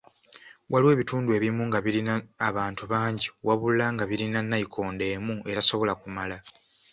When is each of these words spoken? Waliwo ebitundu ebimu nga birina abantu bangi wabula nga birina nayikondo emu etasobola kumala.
Waliwo 0.71 0.91
ebitundu 0.95 1.29
ebimu 1.37 1.63
nga 1.69 1.79
birina 1.85 2.13
abantu 2.47 2.83
bangi 2.91 3.27
wabula 3.47 3.85
nga 3.95 4.03
birina 4.09 4.39
nayikondo 4.49 5.03
emu 5.15 5.35
etasobola 5.49 5.93
kumala. 6.01 6.37